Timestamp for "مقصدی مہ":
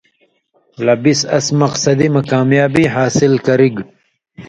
1.61-2.21